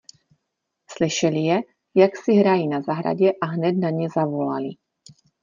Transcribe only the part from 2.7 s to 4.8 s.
zahradě, a hned na ně zavolali.